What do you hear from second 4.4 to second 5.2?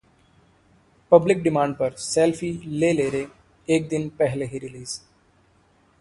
he release